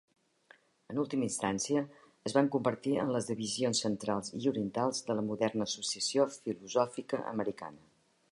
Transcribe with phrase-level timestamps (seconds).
[0.91, 1.83] En última instància,
[2.29, 7.87] es van convertir en les divisions centrals i orientals de la moderna Associació filosòfica americana.